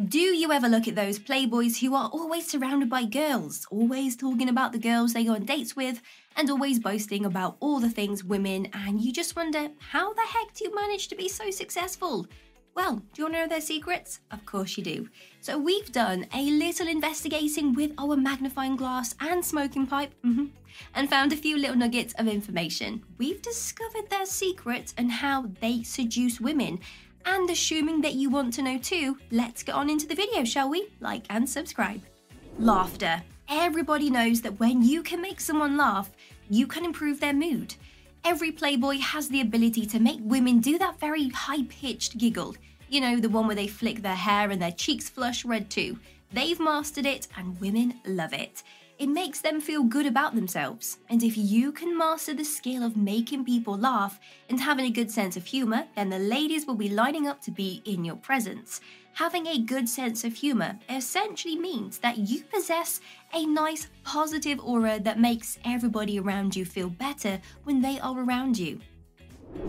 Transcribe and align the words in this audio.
Do 0.00 0.18
you 0.18 0.50
ever 0.50 0.70
look 0.70 0.88
at 0.88 0.94
those 0.94 1.18
playboys 1.18 1.78
who 1.78 1.94
are 1.94 2.08
always 2.08 2.46
surrounded 2.46 2.88
by 2.88 3.04
girls, 3.04 3.66
always 3.70 4.16
talking 4.16 4.48
about 4.48 4.72
the 4.72 4.78
girls 4.78 5.12
they 5.12 5.24
go 5.24 5.34
on 5.34 5.44
dates 5.44 5.76
with, 5.76 6.00
and 6.34 6.48
always 6.48 6.78
boasting 6.78 7.26
about 7.26 7.58
all 7.60 7.78
the 7.78 7.90
things 7.90 8.24
women, 8.24 8.68
and 8.72 9.02
you 9.02 9.12
just 9.12 9.36
wonder, 9.36 9.68
how 9.90 10.14
the 10.14 10.22
heck 10.22 10.54
do 10.54 10.64
you 10.64 10.74
manage 10.74 11.08
to 11.08 11.14
be 11.14 11.28
so 11.28 11.50
successful? 11.50 12.26
Well, 12.74 12.96
do 12.96 13.04
you 13.16 13.24
want 13.24 13.34
to 13.34 13.40
know 13.40 13.48
their 13.48 13.60
secrets? 13.60 14.20
Of 14.30 14.46
course 14.46 14.78
you 14.78 14.82
do. 14.82 15.10
So 15.42 15.58
we've 15.58 15.92
done 15.92 16.26
a 16.32 16.42
little 16.42 16.88
investigating 16.88 17.74
with 17.74 17.92
our 17.98 18.16
magnifying 18.16 18.76
glass 18.76 19.14
and 19.20 19.44
smoking 19.44 19.86
pipe 19.86 20.14
mm-hmm, 20.24 20.46
and 20.94 21.10
found 21.10 21.34
a 21.34 21.36
few 21.36 21.58
little 21.58 21.76
nuggets 21.76 22.14
of 22.14 22.28
information. 22.28 23.04
We've 23.18 23.42
discovered 23.42 24.08
their 24.08 24.24
secrets 24.24 24.94
and 24.96 25.12
how 25.12 25.50
they 25.60 25.82
seduce 25.82 26.40
women. 26.40 26.80
And 27.24 27.48
assuming 27.50 28.00
that 28.02 28.14
you 28.14 28.30
want 28.30 28.54
to 28.54 28.62
know 28.62 28.78
too, 28.78 29.18
let's 29.30 29.62
get 29.62 29.74
on 29.74 29.88
into 29.88 30.06
the 30.06 30.14
video, 30.14 30.44
shall 30.44 30.68
we? 30.68 30.88
Like 31.00 31.24
and 31.30 31.48
subscribe. 31.48 32.02
Laughter. 32.58 33.22
Everybody 33.48 34.10
knows 34.10 34.40
that 34.42 34.58
when 34.58 34.82
you 34.82 35.02
can 35.02 35.20
make 35.20 35.40
someone 35.40 35.76
laugh, 35.76 36.10
you 36.48 36.66
can 36.66 36.84
improve 36.84 37.20
their 37.20 37.32
mood. 37.32 37.74
Every 38.24 38.52
Playboy 38.52 38.98
has 38.98 39.28
the 39.28 39.40
ability 39.40 39.86
to 39.86 39.98
make 39.98 40.20
women 40.22 40.60
do 40.60 40.78
that 40.78 41.00
very 41.00 41.28
high 41.28 41.64
pitched 41.68 42.18
giggle. 42.18 42.56
You 42.88 43.00
know, 43.00 43.18
the 43.18 43.28
one 43.28 43.46
where 43.46 43.56
they 43.56 43.66
flick 43.66 44.02
their 44.02 44.14
hair 44.14 44.50
and 44.50 44.60
their 44.60 44.70
cheeks 44.72 45.08
flush 45.08 45.44
red 45.44 45.70
too. 45.70 45.98
They've 46.32 46.58
mastered 46.58 47.06
it 47.06 47.28
and 47.36 47.60
women 47.60 48.00
love 48.06 48.32
it. 48.32 48.62
It 48.98 49.08
makes 49.08 49.40
them 49.40 49.60
feel 49.60 49.82
good 49.82 50.06
about 50.06 50.34
themselves. 50.34 50.98
And 51.10 51.22
if 51.22 51.36
you 51.36 51.72
can 51.72 51.96
master 51.98 52.34
the 52.34 52.44
skill 52.44 52.84
of 52.84 52.96
making 52.96 53.44
people 53.44 53.76
laugh 53.76 54.20
and 54.48 54.60
having 54.60 54.84
a 54.84 54.90
good 54.90 55.10
sense 55.10 55.36
of 55.36 55.44
humour, 55.44 55.86
then 55.96 56.08
the 56.08 56.18
ladies 56.18 56.66
will 56.66 56.76
be 56.76 56.88
lining 56.88 57.26
up 57.26 57.42
to 57.42 57.50
be 57.50 57.82
in 57.84 58.04
your 58.04 58.16
presence. 58.16 58.80
Having 59.14 59.46
a 59.46 59.58
good 59.58 59.88
sense 59.88 60.24
of 60.24 60.34
humour 60.34 60.78
essentially 60.88 61.56
means 61.58 61.98
that 61.98 62.16
you 62.16 62.44
possess 62.44 63.00
a 63.34 63.44
nice 63.44 63.88
positive 64.04 64.60
aura 64.60 65.00
that 65.00 65.20
makes 65.20 65.58
everybody 65.64 66.18
around 66.18 66.56
you 66.56 66.64
feel 66.64 66.88
better 66.88 67.40
when 67.64 67.82
they 67.82 67.98
are 68.00 68.18
around 68.18 68.56
you. 68.56 68.80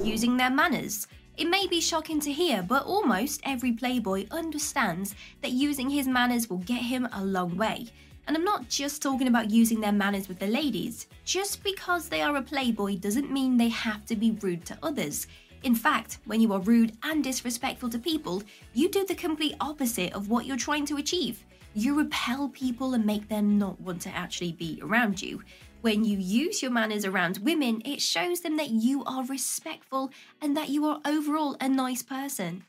Using 0.02 0.38
their 0.38 0.50
manners. 0.50 1.08
It 1.36 1.50
may 1.50 1.66
be 1.66 1.82
shocking 1.82 2.20
to 2.20 2.32
hear, 2.32 2.62
but 2.62 2.86
almost 2.86 3.42
every 3.44 3.72
Playboy 3.72 4.28
understands 4.30 5.16
that 5.42 5.52
using 5.52 5.90
his 5.90 6.08
manners 6.08 6.48
will 6.48 6.60
get 6.60 6.84
him 6.84 7.08
a 7.12 7.26
long 7.26 7.58
way. 7.58 7.88
And 8.28 8.38
I'm 8.38 8.44
not 8.44 8.70
just 8.70 9.02
talking 9.02 9.28
about 9.28 9.50
using 9.50 9.82
their 9.82 9.92
manners 9.92 10.28
with 10.28 10.38
the 10.38 10.46
ladies. 10.46 11.08
Just 11.26 11.64
because 11.64 12.08
they 12.08 12.22
are 12.22 12.36
a 12.36 12.42
Playboy 12.44 12.98
doesn't 12.98 13.32
mean 13.32 13.58
they 13.58 13.70
have 13.70 14.06
to 14.06 14.16
be 14.16 14.38
rude 14.42 14.64
to 14.68 14.78
others. 14.84 15.26
In 15.64 15.74
fact, 15.74 16.20
when 16.26 16.40
you 16.40 16.54
are 16.54 16.60
rude 16.60 16.96
and 17.02 17.24
disrespectful 17.24 17.90
to 17.90 17.98
people, 17.98 18.44
you 18.76 18.88
do 18.88 19.04
the 19.04 19.16
complete 19.16 19.56
opposite 19.60 20.14
of 20.14 20.30
what 20.30 20.46
you're 20.46 20.56
trying 20.56 20.86
to 20.86 20.98
achieve. 20.98 21.44
You 21.74 21.98
repel 21.98 22.50
people 22.50 22.94
and 22.94 23.08
make 23.08 23.28
them 23.28 23.58
not 23.58 23.82
want 23.82 24.04
to 24.04 24.16
actually 24.16 24.52
be 24.52 24.80
around 24.84 25.20
you. 25.20 25.42
When 25.84 26.06
you 26.06 26.18
use 26.18 26.62
your 26.62 26.72
manners 26.72 27.04
around 27.04 27.40
women, 27.40 27.82
it 27.84 28.02
shows 28.02 28.40
them 28.40 28.56
that 28.56 28.70
you 28.70 29.04
are 29.04 29.26
respectful 29.26 30.12
and 30.42 30.56
that 30.56 30.70
you 30.70 30.86
are 30.86 31.02
overall 31.04 31.58
a 31.60 31.68
nice 31.68 32.02
person. 32.02 32.64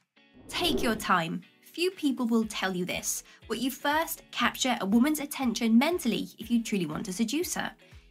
Take 0.48 0.83
your 0.83 0.97
time. 0.97 1.43
Few 1.62 1.93
people 1.93 2.27
will 2.27 2.45
tell 2.45 2.75
you 2.75 2.84
this, 2.84 3.23
but 3.47 3.59
you 3.59 3.71
first 3.71 4.25
capture 4.33 4.77
a 4.81 4.87
woman's 4.87 5.21
attention 5.21 5.79
mentally 5.79 6.31
if 6.41 6.51
you 6.51 6.61
truly 6.61 6.87
want 6.87 7.06
to 7.06 7.12
seduce 7.12 7.55
her. 7.55 7.71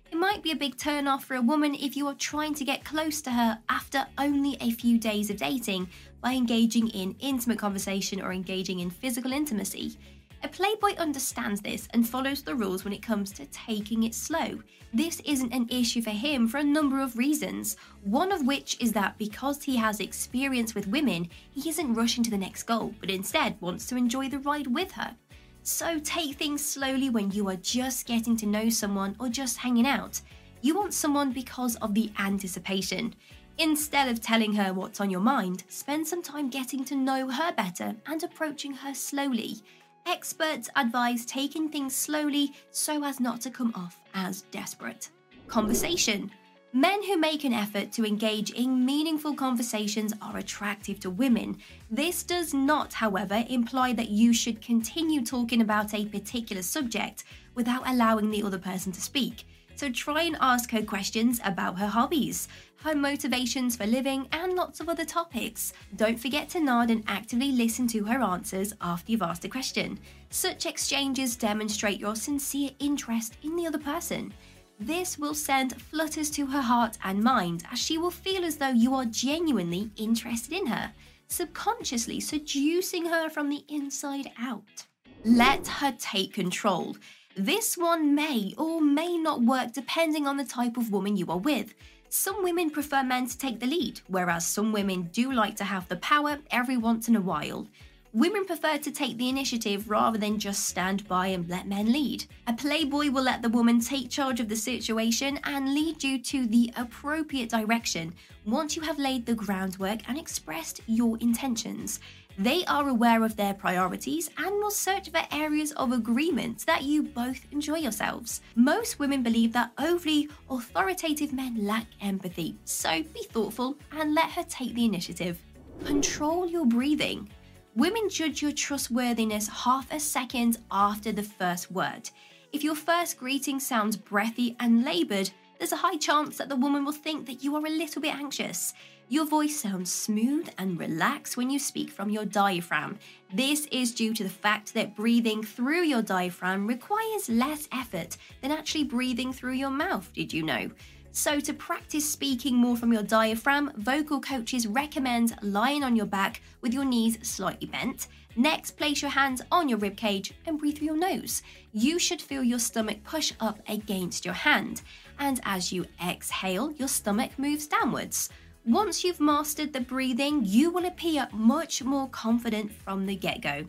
It 0.10 0.16
might 0.16 0.42
be 0.42 0.52
a 0.52 0.56
big 0.56 0.78
turn 0.78 1.06
off 1.06 1.26
for 1.26 1.36
a 1.36 1.42
woman 1.42 1.76
if 1.76 1.98
you 1.98 2.08
are 2.08 2.16
trying 2.16 2.54
to 2.54 2.64
get 2.64 2.86
close 2.86 3.22
to 3.24 3.32
her 3.32 3.60
after 3.68 4.08
only 4.18 4.56
a 4.62 4.72
few 4.72 4.98
days 4.98 5.30
of 5.30 5.36
dating 5.36 5.90
by 6.22 6.32
engaging 6.32 6.88
in 6.88 7.18
intimate 7.20 7.60
conversation 7.60 8.22
or 8.22 8.32
engaging 8.32 8.80
in 8.80 8.90
physical 8.90 9.34
intimacy. 9.34 9.98
A 10.44 10.50
Playboy 10.50 10.96
understands 10.98 11.62
this 11.62 11.88
and 11.94 12.08
follows 12.08 12.44
the 12.44 12.54
rules 12.54 12.84
when 12.84 12.92
it 12.92 13.02
comes 13.02 13.32
to 13.32 13.46
taking 13.46 14.04
it 14.04 14.14
slow. 14.14 14.60
This 14.94 15.22
isn't 15.22 15.54
an 15.54 15.70
issue 15.70 16.02
for 16.02 16.10
him 16.10 16.50
for 16.50 16.58
a 16.58 16.64
number 16.64 17.00
of 17.00 17.18
reasons, 17.18 17.78
one 18.04 18.30
of 18.30 18.46
which 18.46 18.78
is 18.82 18.92
that 18.92 19.18
because 19.18 19.64
he 19.64 19.78
has 19.78 20.02
experience 20.02 20.76
with 20.76 20.90
women, 20.90 21.30
he 21.50 21.70
isn't 21.70 21.94
rushing 21.94 22.26
to 22.26 22.30
the 22.30 22.38
next 22.38 22.64
goal, 22.64 22.94
but 23.00 23.10
instead 23.10 23.56
wants 23.62 23.86
to 23.88 23.96
enjoy 23.96 24.28
the 24.28 24.40
ride 24.40 24.68
with 24.68 24.92
her. 24.92 25.16
So 25.64 25.98
take 26.00 26.36
things 26.36 26.64
slowly 26.64 27.10
when 27.10 27.32
you 27.32 27.48
are 27.48 27.56
just 27.56 28.06
getting 28.06 28.36
to 28.36 28.46
know 28.46 28.68
someone 28.68 29.16
or 29.22 29.30
just 29.30 29.58
hanging 29.58 29.88
out. 29.88 30.20
You 30.62 30.76
want 30.76 30.94
someone 30.94 31.32
because 31.32 31.78
of 31.78 31.94
the 31.94 32.12
anticipation. 32.20 33.16
Instead 33.60 34.10
of 34.10 34.20
telling 34.20 34.54
her 34.56 34.74
what's 34.74 35.00
on 35.00 35.10
your 35.10 35.22
mind, 35.22 35.64
spend 35.70 36.06
some 36.06 36.22
time 36.22 36.50
getting 36.50 36.84
to 36.84 36.96
know 36.96 37.30
her 37.30 37.54
better 37.54 37.96
and 38.08 38.22
approaching 38.24 38.74
her 38.74 38.94
slowly. 38.94 39.62
Experts 40.06 40.70
advise 40.76 41.26
taking 41.26 41.70
things 41.70 41.96
slowly 41.96 42.54
so 42.72 43.04
as 43.04 43.20
not 43.20 43.40
to 43.42 43.50
come 43.50 43.72
off 43.74 44.00
as 44.14 44.42
desperate. 44.52 45.10
Conversation. 45.48 46.30
Men 46.74 47.04
who 47.04 47.18
make 47.18 47.44
an 47.44 47.54
effort 47.54 47.92
to 47.94 48.06
engage 48.06 48.52
in 48.52 48.84
meaningful 48.84 49.36
conversations 49.36 50.12
are 50.22 50.38
attractive 50.38 51.00
to 51.02 51.10
women. 51.10 51.58
This 51.92 52.24
does 52.24 52.54
not, 52.54 52.94
however, 52.94 53.46
imply 53.48 53.94
that 53.94 54.10
you 54.10 54.34
should 54.34 54.62
continue 54.62 55.24
talking 55.24 55.62
about 55.62 55.94
a 55.94 56.06
particular 56.06 56.64
subject 56.64 57.24
without 57.54 57.88
allowing 57.88 58.32
the 58.32 58.44
other 58.44 58.58
person 58.58 58.92
to 58.92 59.02
speak. 59.02 59.46
So 59.76 59.90
try 59.90 60.24
and 60.24 60.38
ask 60.40 60.72
her 60.72 60.82
questions 60.82 61.42
about 61.44 61.78
her 61.80 61.88
hobbies, 61.88 62.48
her 62.84 62.96
motivations 62.96 63.76
for 63.76 63.86
living, 63.86 64.28
and 64.32 64.54
lots 64.54 64.80
of 64.80 64.90
other 64.90 65.06
topics. 65.06 65.74
Don't 65.96 66.20
forget 66.20 66.50
to 66.50 66.60
nod 66.60 66.92
and 66.92 67.04
actively 67.08 67.52
listen 67.52 67.88
to 67.88 68.04
her 68.06 68.22
answers 68.22 68.74
after 68.82 69.12
you've 69.12 69.22
asked 69.22 69.46
a 69.46 69.50
question. 69.50 70.00
Such 70.30 70.66
exchanges 70.66 71.36
demonstrate 71.36 72.00
your 72.00 72.16
sincere 72.16 72.70
interest 72.80 73.38
in 73.44 73.56
the 73.56 73.68
other 73.68 73.80
person. 73.80 74.34
This 74.80 75.18
will 75.18 75.36
send 75.36 75.82
flutters 75.82 76.30
to 76.32 76.46
her 76.48 76.62
heart 76.62 76.98
and 77.04 77.24
mind 77.24 77.64
as 77.72 77.80
she 77.80 77.98
will 77.98 78.12
feel 78.12 78.44
as 78.44 78.58
though 78.58 78.70
you 78.70 78.94
are 78.96 79.06
genuinely 79.06 79.92
interested 79.96 80.54
in 80.54 80.66
her, 80.68 80.92
subconsciously 81.28 82.20
seducing 82.20 83.06
her 83.06 83.30
from 83.30 83.50
the 83.50 83.64
inside 83.70 84.32
out. 84.40 84.86
Let 85.24 85.66
her 85.68 85.96
take 85.98 86.34
control. 86.34 86.98
This 87.36 87.76
one 87.76 88.14
may 88.14 88.54
or 88.60 88.80
may 88.80 89.18
not 89.18 89.42
work 89.42 89.74
depending 89.74 90.28
on 90.28 90.38
the 90.38 90.46
type 90.46 90.78
of 90.78 90.92
woman 90.92 91.18
you 91.18 91.26
are 91.30 91.40
with. 91.40 91.74
Some 92.10 92.44
women 92.44 92.70
prefer 92.70 93.04
men 93.04 93.26
to 93.28 93.36
take 93.36 93.60
the 93.60 93.66
lead, 93.66 94.02
whereas 94.08 94.46
some 94.46 94.72
women 94.72 95.10
do 95.12 95.32
like 95.32 95.56
to 95.56 95.64
have 95.64 95.90
the 95.90 95.96
power 95.96 96.38
every 96.52 96.78
once 96.78 97.08
in 97.08 97.16
a 97.16 97.22
while. 97.22 97.68
Women 98.14 98.46
prefer 98.46 98.78
to 98.78 98.92
take 98.92 99.18
the 99.18 99.28
initiative 99.28 99.90
rather 99.90 100.20
than 100.20 100.38
just 100.38 100.68
stand 100.68 101.08
by 101.08 101.28
and 101.28 101.50
let 101.50 101.68
men 101.68 101.92
lead. 101.92 102.26
A 102.46 102.54
playboy 102.54 103.10
will 103.10 103.24
let 103.24 103.42
the 103.42 103.50
woman 103.50 103.80
take 103.80 104.12
charge 104.12 104.40
of 104.40 104.48
the 104.48 104.56
situation 104.56 105.40
and 105.46 105.74
lead 105.74 106.04
you 106.04 106.20
to 106.20 106.46
the 106.46 106.72
appropriate 106.76 107.50
direction 107.50 108.14
once 108.46 108.76
you 108.76 108.84
have 108.84 109.00
laid 109.00 109.26
the 109.26 109.34
groundwork 109.34 110.08
and 110.08 110.16
expressed 110.16 110.82
your 110.86 111.18
intentions. 111.22 112.02
They 112.38 112.64
are 112.66 112.88
aware 112.88 113.24
of 113.24 113.36
their 113.36 113.56
priorities 113.56 114.30
and 114.38 114.52
will 114.58 114.70
search 114.70 115.10
for 115.10 115.22
areas 115.32 115.72
of 115.72 115.92
agreement 115.92 116.68
that 116.68 116.84
you 116.84 117.02
both 117.02 117.48
enjoy 117.52 117.78
yourselves. 117.78 118.42
Most 118.54 119.00
women 119.00 119.24
believe 119.24 119.54
that 119.54 119.72
overly 119.80 120.30
authoritative 120.52 121.34
men 121.34 121.66
lack 121.66 121.88
empathy, 122.00 122.58
so 122.64 123.02
be 123.02 123.24
thoughtful 123.24 123.76
and 123.92 124.14
let 124.14 124.30
her 124.34 124.44
take 124.44 124.76
the 124.76 124.86
initiative. 124.86 125.40
Control 125.84 126.48
your 126.48 126.68
breathing. 126.68 127.28
Women 127.76 128.08
judge 128.08 128.44
your 128.44 128.52
trustworthiness 128.52 129.48
half 129.48 129.92
a 129.92 130.00
second 130.00 130.60
after 130.70 131.12
the 131.12 131.24
first 131.24 131.72
word. 131.72 132.08
If 132.52 132.64
your 132.64 132.76
first 132.76 133.18
greeting 133.18 133.60
sounds 133.60 133.98
breathy 133.98 134.56
and 134.60 134.86
laboured, 134.86 135.32
there's 135.58 135.72
a 135.72 135.78
high 135.78 135.98
chance 135.98 136.38
that 136.38 136.50
the 136.50 136.56
woman 136.56 136.86
will 136.86 136.92
think 136.92 137.26
that 137.26 137.44
you 137.44 137.56
are 137.56 137.66
a 137.66 137.70
little 137.72 138.00
bit 138.00 138.14
anxious. 138.14 138.76
Your 139.10 139.26
voice 139.26 139.60
sounds 139.60 139.92
smooth 139.92 140.50
and 140.60 140.80
relaxed 140.80 141.36
when 141.36 141.50
you 141.50 141.58
speak 141.58 141.90
from 141.90 142.12
your 142.12 142.26
diaphragm. 142.26 143.00
This 143.34 143.66
is 143.72 143.92
due 143.92 144.14
to 144.14 144.24
the 144.24 144.30
fact 144.30 144.76
that 144.76 144.96
breathing 144.96 145.42
through 145.42 145.82
your 145.82 146.04
diaphragm 146.04 146.68
requires 146.68 147.28
less 147.28 147.68
effort 147.72 148.18
than 148.42 148.52
actually 148.52 148.84
breathing 148.84 149.34
through 149.34 149.54
your 149.54 149.72
mouth. 149.72 150.14
Did 150.14 150.32
you 150.32 150.44
know? 150.44 150.70
So, 151.16 151.40
to 151.42 151.54
practice 151.54 152.10
speaking 152.10 152.56
more 152.56 152.76
from 152.76 152.92
your 152.92 153.04
diaphragm, 153.04 153.72
vocal 153.78 154.20
coaches 154.20 154.66
recommend 154.66 155.36
lying 155.44 155.84
on 155.84 155.96
your 155.96 156.08
back 156.08 156.42
with 156.62 156.74
your 156.74 156.86
knees 156.86 157.20
slightly 157.22 157.68
bent. 157.68 158.08
Next, 158.36 158.72
place 158.72 159.04
your 159.04 159.12
hands 159.12 159.40
on 159.52 159.70
your 159.70 159.78
rib 159.78 159.96
cage 159.96 160.34
and 160.48 160.58
breathe 160.58 160.80
through 160.80 160.88
your 160.88 160.98
nose. 160.98 161.44
You 161.72 162.00
should 162.00 162.20
feel 162.20 162.44
your 162.44 162.58
stomach 162.58 163.04
push 163.04 163.32
up 163.40 163.60
against 163.68 164.26
your 164.26 164.34
hand. 164.34 164.82
And 165.20 165.40
as 165.46 165.72
you 165.72 165.86
exhale, 166.04 166.72
your 166.72 166.88
stomach 166.88 167.38
moves 167.38 167.68
downwards. 167.68 168.30
Once 168.66 169.04
you've 169.04 169.20
mastered 169.20 169.72
the 169.72 169.82
breathing, 169.82 170.42
you 170.44 170.72
will 170.72 170.86
appear 170.86 171.28
much 171.32 171.84
more 171.84 172.10
confident 172.10 172.72
from 172.72 173.06
the 173.06 173.16
get 173.16 173.40
go. 173.40 173.64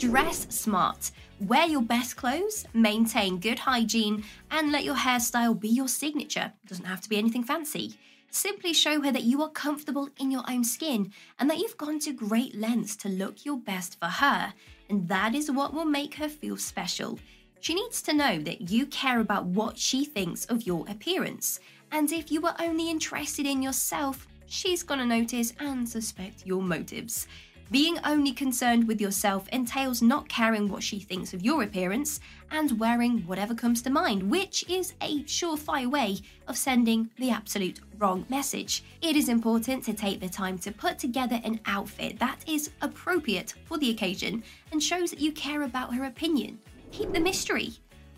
Dress 0.00 0.46
smart. 0.48 1.10
Wear 1.42 1.66
your 1.66 1.82
best 1.82 2.16
clothes, 2.16 2.64
maintain 2.72 3.38
good 3.38 3.58
hygiene, 3.58 4.24
and 4.50 4.72
let 4.72 4.82
your 4.82 4.94
hairstyle 4.94 5.60
be 5.60 5.68
your 5.68 5.88
signature. 5.88 6.54
It 6.64 6.68
doesn't 6.68 6.86
have 6.86 7.02
to 7.02 7.08
be 7.10 7.18
anything 7.18 7.44
fancy. 7.44 7.98
Simply 8.30 8.72
show 8.72 9.02
her 9.02 9.12
that 9.12 9.24
you 9.24 9.42
are 9.42 9.50
comfortable 9.50 10.08
in 10.18 10.30
your 10.30 10.42
own 10.48 10.64
skin 10.64 11.12
and 11.38 11.50
that 11.50 11.58
you've 11.58 11.76
gone 11.76 11.98
to 11.98 12.14
great 12.14 12.54
lengths 12.54 12.96
to 12.96 13.10
look 13.10 13.44
your 13.44 13.58
best 13.58 13.98
for 14.00 14.06
her. 14.06 14.54
and 14.88 15.06
that 15.06 15.34
is 15.34 15.50
what 15.50 15.74
will 15.74 15.84
make 15.84 16.14
her 16.14 16.30
feel 16.30 16.56
special. 16.56 17.18
She 17.60 17.74
needs 17.74 18.00
to 18.02 18.14
know 18.14 18.38
that 18.40 18.70
you 18.70 18.86
care 18.86 19.20
about 19.20 19.44
what 19.44 19.76
she 19.78 20.06
thinks 20.06 20.46
of 20.46 20.66
your 20.66 20.84
appearance. 20.88 21.60
And 21.92 22.10
if 22.10 22.32
you 22.32 22.44
are 22.46 22.56
only 22.58 22.88
interested 22.88 23.44
in 23.44 23.60
yourself, 23.62 24.26
she's 24.46 24.82
gonna 24.82 25.04
notice 25.04 25.52
and 25.60 25.86
suspect 25.86 26.46
your 26.46 26.62
motives. 26.62 27.28
Being 27.70 27.98
only 28.04 28.32
concerned 28.32 28.88
with 28.88 29.00
yourself 29.00 29.48
entails 29.50 30.02
not 30.02 30.28
caring 30.28 30.68
what 30.68 30.82
she 30.82 30.98
thinks 30.98 31.32
of 31.32 31.44
your 31.44 31.62
appearance 31.62 32.18
and 32.50 32.80
wearing 32.80 33.20
whatever 33.20 33.54
comes 33.54 33.80
to 33.82 33.90
mind, 33.90 34.28
which 34.28 34.68
is 34.68 34.94
a 35.00 35.22
surefire 35.22 35.88
way 35.88 36.18
of 36.48 36.58
sending 36.58 37.10
the 37.16 37.30
absolute 37.30 37.78
wrong 37.98 38.26
message. 38.28 38.82
It 39.02 39.14
is 39.14 39.28
important 39.28 39.84
to 39.84 39.92
take 39.92 40.18
the 40.18 40.28
time 40.28 40.58
to 40.58 40.72
put 40.72 40.98
together 40.98 41.40
an 41.44 41.60
outfit 41.64 42.18
that 42.18 42.40
is 42.48 42.70
appropriate 42.82 43.54
for 43.66 43.78
the 43.78 43.90
occasion 43.90 44.42
and 44.72 44.82
shows 44.82 45.10
that 45.10 45.20
you 45.20 45.30
care 45.30 45.62
about 45.62 45.94
her 45.94 46.06
opinion. 46.06 46.58
Keep 46.90 47.12
the 47.12 47.20
mystery. 47.20 47.70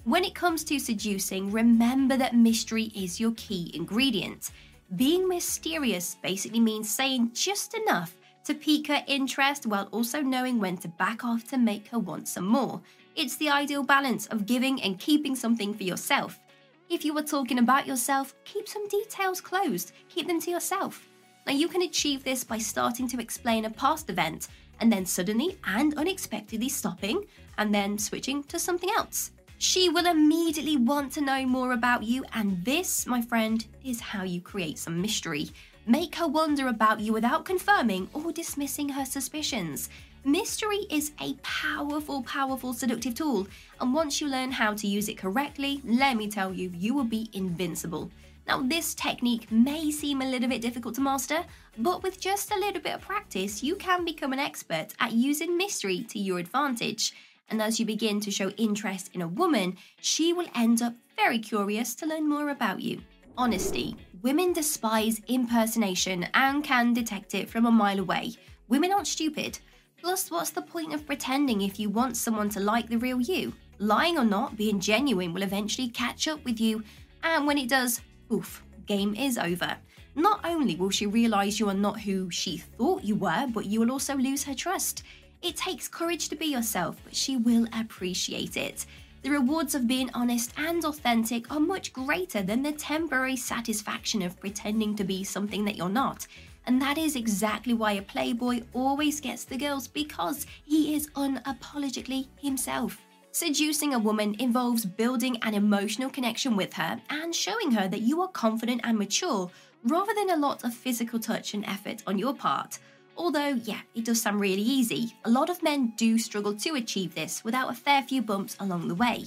When 0.05 0.25
it 0.25 0.35
comes 0.35 0.65
to 0.65 0.79
seducing, 0.79 1.53
remember 1.53 2.17
that 2.17 2.35
mystery 2.35 2.85
is 2.95 3.21
your 3.21 3.33
key 3.33 3.71
ingredient. 3.75 4.51
Being 4.97 5.29
mysterious 5.29 6.17
basically 6.23 6.61
means 6.61 6.89
saying 6.89 7.33
just 7.35 7.75
enough 7.75 8.17
to 8.45 8.55
pique 8.55 8.89
her 8.89 9.03
interest 9.07 9.67
while 9.67 9.89
also 9.93 10.21
knowing 10.21 10.59
when 10.59 10.77
to 10.79 10.89
back 10.89 11.25
off 11.25 11.45
to 11.49 11.59
make 11.59 11.89
her 11.89 11.99
want 11.99 12.29
some 12.29 12.47
more. 12.47 12.81
It's 13.15 13.37
the 13.37 13.51
ideal 13.51 13.83
balance 13.83 14.27
of 14.27 14.47
giving 14.47 14.83
and 14.83 14.99
keeping 14.99 15.37
something 15.37 15.75
for 15.75 15.85
yourself. 15.85 16.41
If 16.89 17.05
you 17.05 17.17
are 17.19 17.23
talking 17.23 17.59
about 17.59 17.87
yourself, 17.87 18.35
keep 18.45 18.69
some 18.69 18.87
details 18.89 19.41
closed, 19.41 19.93
keep 20.09 20.27
them 20.27 20.41
to 20.41 20.51
yourself. 20.51 21.09
Now, 21.47 21.53
you 21.53 21.69
can 21.69 21.83
achieve 21.83 22.23
this 22.23 22.45
by 22.45 22.59
starting 22.59 23.09
to 23.09 23.21
explain 23.21 23.65
a 23.65 23.71
past 23.71 24.09
event 24.11 24.49
and 24.81 24.93
then 24.93 25.07
suddenly 25.07 25.59
and 25.65 25.95
unexpectedly 25.95 26.69
stopping 26.69 27.25
and 27.59 27.75
then 27.75 27.99
switching 27.99 28.43
to 28.45 28.59
something 28.59 28.91
else. 28.91 29.33
She 29.59 29.89
will 29.89 30.07
immediately 30.07 30.77
want 30.77 31.13
to 31.13 31.21
know 31.21 31.47
more 31.47 31.73
about 31.73 32.03
you, 32.03 32.25
and 32.35 32.65
this, 32.65 33.07
my 33.07 33.23
friend, 33.23 33.65
is 33.85 34.01
how 34.01 34.25
you 34.25 34.41
create 34.41 34.77
some 34.77 35.01
mystery. 35.01 35.51
Make 35.87 36.15
her 36.15 36.29
wonder 36.29 36.69
about 36.69 37.01
you 37.01 37.13
without 37.13 37.45
confirming 37.45 38.09
or 38.13 38.31
dismissing 38.31 38.91
her 38.91 39.05
suspicions. 39.05 39.89
Mystery 40.25 40.87
is 40.89 41.11
a 41.21 41.35
powerful, 41.43 42.23
powerful 42.23 42.73
seductive 42.73 43.17
tool, 43.17 43.49
and 43.81 43.93
once 43.93 44.21
you 44.21 44.29
learn 44.29 44.53
how 44.53 44.75
to 44.75 44.87
use 44.87 45.09
it 45.09 45.19
correctly, 45.19 45.81
let 45.85 46.17
me 46.17 46.29
tell 46.31 46.55
you, 46.55 46.71
you 46.77 46.95
will 46.95 47.03
be 47.03 47.29
invincible. 47.33 48.13
Now, 48.47 48.63
this 48.63 48.95
technique 48.95 49.51
may 49.51 49.91
seem 49.91 50.23
a 50.23 50.31
little 50.31 50.49
bit 50.49 50.63
difficult 50.63 50.95
to 50.97 51.01
master, 51.01 51.45
but 51.77 52.05
with 52.05 52.21
just 52.21 52.53
a 52.53 52.59
little 52.59 52.81
bit 52.81 52.95
of 52.95 53.01
practice, 53.01 53.65
you 53.65 53.75
can 53.75 54.05
become 54.05 54.33
an 54.33 54.39
expert 54.39 54.89
at 55.01 55.13
using 55.13 55.57
mystery 55.57 56.07
to 56.11 56.19
your 56.21 56.39
advantage. 56.39 57.13
And 57.51 57.61
as 57.61 57.81
you 57.81 57.87
begin 57.87 58.21
to 58.21 58.31
show 58.31 58.51
interest 58.51 59.11
in 59.15 59.23
a 59.23 59.29
woman, 59.29 59.77
she 60.01 60.33
will 60.33 60.47
end 60.55 60.81
up 60.81 60.95
very 61.17 61.41
curious 61.41 61.97
to 61.97 62.07
learn 62.07 62.29
more 62.29 62.51
about 62.51 62.81
you. 62.81 63.01
Honesty. 63.37 63.97
Women 64.23 64.53
despise 64.53 65.21
impersonation 65.27 66.29
and 66.35 66.63
can 66.63 66.93
detect 66.93 67.35
it 67.35 67.51
from 67.51 67.67
a 67.67 67.73
mile 67.73 67.99
away. 67.99 68.35
Women 68.69 68.93
aren't 68.93 69.09
stupid. 69.09 69.59
Plus, 70.01 70.31
what's 70.31 70.51
the 70.51 70.63
point 70.63 70.95
of 70.95 71.05
pretending 71.05 71.61
if 71.61 71.81
you 71.81 71.91
want 71.91 72.17
someone 72.17 72.49
to 72.51 72.61
like 72.61 72.89
the 72.89 72.99
real 72.99 73.21
you? 73.21 73.53
Lying 73.79 74.17
or 74.17 74.25
not, 74.25 74.57
being 74.57 74.79
genuine 74.79 75.35
will 75.35 75.43
eventually 75.43 75.89
catch 75.89 76.29
up 76.29 76.45
with 76.45 76.61
you, 76.61 76.85
and 77.25 77.49
when 77.49 77.59
it 77.59 77.69
does, 77.69 78.01
oof, 78.33 78.63
game 78.87 79.17
is 79.17 79.39
over. 79.39 79.77
Not 80.15 80.41
only 80.45 80.77
will 80.77 80.91
she 80.91 81.07
realise 81.07 81.59
you 81.59 81.69
are 81.69 81.75
not 81.75 82.01
who 82.01 82.31
she 82.31 82.59
thought 82.59 83.03
you 83.03 83.17
were, 83.17 83.49
but 83.53 83.67
you 83.67 83.81
will 83.81 83.91
also 83.91 84.15
lose 84.15 84.45
her 84.45 84.55
trust. 84.55 85.03
It 85.43 85.57
takes 85.57 85.89
courage 85.89 86.29
to 86.29 86.37
be 86.37 86.47
yourself, 86.47 86.97
but 87.03 87.17
she 87.17 87.37
will 87.37 87.67
appreciate 87.73 88.57
it. 88.57 88.87
The 89.23 89.31
rewards 89.31 89.77
of 89.77 89.87
being 89.87 90.11
honest 90.15 90.53
and 90.57 90.85
authentic 90.85 91.49
are 91.53 91.61
much 91.61 91.93
greater 91.93 92.43
than 92.43 92.63
the 92.63 92.73
temporary 92.73 93.37
satisfaction 93.37 94.21
of 94.21 94.39
pretending 94.41 94.97
to 94.97 95.05
be 95.05 95.23
something 95.23 95.65
that 95.65 95.77
you're 95.77 95.89
not. 95.89 96.27
And 96.67 96.83
that 96.83 96.99
is 96.99 97.15
exactly 97.15 97.73
why 97.73 97.93
a 97.93 98.03
playboy 98.03 98.63
always 98.73 99.21
gets 99.21 99.45
the 99.45 99.57
girls 99.57 99.87
because 99.87 100.47
he 100.65 100.97
is 100.97 101.09
unapologetically 101.11 102.27
himself. 102.41 103.01
Seducing 103.31 103.95
a 103.95 103.99
woman 103.99 104.35
involves 104.41 104.85
building 104.85 105.37
an 105.43 105.55
emotional 105.55 106.11
connection 106.11 106.57
with 106.57 106.73
her 106.75 107.01
and 107.09 107.35
showing 107.35 107.71
her 107.71 107.87
that 107.89 108.03
you 108.03 108.21
are 108.23 108.29
confident 108.29 108.81
and 108.83 108.99
mature 108.99 109.49
rather 109.85 110.15
than 110.15 110.31
a 110.31 110.37
lot 110.37 110.65
of 110.65 110.75
physical 110.75 111.21
touch 111.21 111.55
and 111.55 111.65
effort 111.67 112.03
on 112.09 112.19
your 112.19 112.35
part. 112.35 112.79
Although, 113.17 113.61
yeah, 113.65 113.81
it 113.95 114.05
does 114.05 114.23
sound 114.23 114.41
really 114.41 114.63
easy, 114.63 115.15
a 115.25 115.31
lot 115.31 115.51
of 115.51 115.63
men 115.63 115.93
do 115.97 116.19
struggle 116.19 116.55
to 116.55 116.75
achieve 116.75 117.15
this 117.15 117.45
without 117.45 117.71
a 117.71 117.75
fair 117.75 118.03
few 118.03 118.23
bumps 118.23 118.57
along 118.59 118.89
the 118.89 118.95
way. 118.95 119.27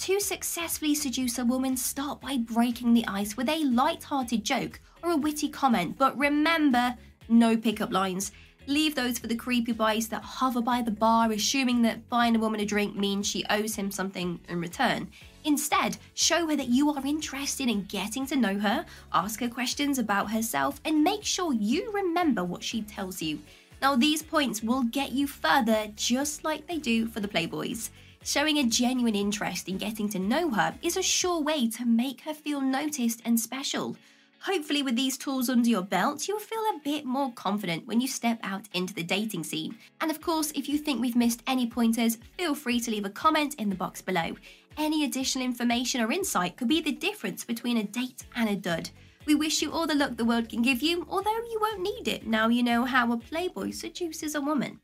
To 0.00 0.20
successfully 0.20 0.94
seduce 0.94 1.38
a 1.38 1.44
woman, 1.44 1.76
start 1.76 2.20
by 2.20 2.38
breaking 2.38 2.92
the 2.92 3.06
ice 3.06 3.36
with 3.36 3.48
a 3.48 3.64
light-hearted 3.64 4.44
joke 4.44 4.80
or 5.02 5.12
a 5.12 5.16
witty 5.16 5.48
comment, 5.48 5.96
but 5.96 6.18
remember, 6.18 6.94
no 7.28 7.56
pickup 7.56 7.92
lines. 7.92 8.32
Leave 8.68 8.96
those 8.96 9.18
for 9.18 9.28
the 9.28 9.34
creepy 9.36 9.70
boys 9.70 10.08
that 10.08 10.22
hover 10.22 10.60
by 10.60 10.82
the 10.82 10.90
bar, 10.90 11.30
assuming 11.30 11.82
that 11.82 12.08
buying 12.08 12.34
a 12.34 12.38
woman 12.38 12.60
a 12.60 12.64
drink 12.64 12.96
means 12.96 13.26
she 13.26 13.44
owes 13.48 13.76
him 13.76 13.92
something 13.92 14.40
in 14.48 14.60
return. 14.60 15.08
Instead, 15.44 15.96
show 16.14 16.48
her 16.48 16.56
that 16.56 16.68
you 16.68 16.90
are 16.90 17.06
interested 17.06 17.68
in 17.68 17.84
getting 17.84 18.26
to 18.26 18.34
know 18.34 18.58
her, 18.58 18.84
ask 19.12 19.38
her 19.38 19.48
questions 19.48 20.00
about 20.00 20.32
herself, 20.32 20.80
and 20.84 21.04
make 21.04 21.24
sure 21.24 21.52
you 21.52 21.92
remember 21.92 22.42
what 22.42 22.64
she 22.64 22.82
tells 22.82 23.22
you. 23.22 23.38
Now, 23.80 23.94
these 23.94 24.22
points 24.22 24.64
will 24.64 24.82
get 24.82 25.12
you 25.12 25.28
further 25.28 25.86
just 25.94 26.42
like 26.42 26.66
they 26.66 26.78
do 26.78 27.06
for 27.06 27.20
the 27.20 27.28
Playboys. 27.28 27.90
Showing 28.24 28.58
a 28.58 28.64
genuine 28.64 29.14
interest 29.14 29.68
in 29.68 29.78
getting 29.78 30.08
to 30.08 30.18
know 30.18 30.50
her 30.50 30.74
is 30.82 30.96
a 30.96 31.02
sure 31.02 31.40
way 31.40 31.68
to 31.70 31.84
make 31.84 32.22
her 32.22 32.34
feel 32.34 32.60
noticed 32.60 33.22
and 33.24 33.38
special. 33.38 33.96
Hopefully, 34.40 34.82
with 34.82 34.96
these 34.96 35.18
tools 35.18 35.48
under 35.48 35.68
your 35.68 35.82
belt, 35.82 36.28
you'll 36.28 36.38
feel 36.38 36.60
a 36.60 36.80
bit 36.84 37.04
more 37.04 37.32
confident 37.32 37.86
when 37.86 38.00
you 38.00 38.08
step 38.08 38.38
out 38.42 38.68
into 38.74 38.94
the 38.94 39.02
dating 39.02 39.44
scene. 39.44 39.76
And 40.00 40.10
of 40.10 40.20
course, 40.20 40.52
if 40.54 40.68
you 40.68 40.78
think 40.78 41.00
we've 41.00 41.16
missed 41.16 41.42
any 41.46 41.66
pointers, 41.66 42.18
feel 42.38 42.54
free 42.54 42.80
to 42.80 42.90
leave 42.90 43.04
a 43.04 43.10
comment 43.10 43.54
in 43.54 43.68
the 43.68 43.74
box 43.74 44.00
below. 44.00 44.36
Any 44.76 45.04
additional 45.04 45.44
information 45.44 46.00
or 46.00 46.12
insight 46.12 46.56
could 46.56 46.68
be 46.68 46.80
the 46.80 46.92
difference 46.92 47.44
between 47.44 47.78
a 47.78 47.84
date 47.84 48.24
and 48.36 48.48
a 48.48 48.56
dud. 48.56 48.90
We 49.26 49.34
wish 49.34 49.60
you 49.60 49.72
all 49.72 49.86
the 49.86 49.94
luck 49.94 50.16
the 50.16 50.24
world 50.24 50.48
can 50.48 50.62
give 50.62 50.82
you, 50.82 51.06
although 51.10 51.30
you 51.30 51.58
won't 51.60 51.80
need 51.80 52.06
it 52.06 52.26
now 52.26 52.48
you 52.48 52.62
know 52.62 52.84
how 52.84 53.12
a 53.12 53.16
playboy 53.16 53.72
seduces 53.72 54.34
a 54.34 54.40
woman. 54.40 54.80